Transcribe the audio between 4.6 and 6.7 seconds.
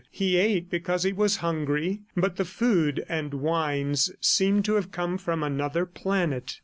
to have come from another planet.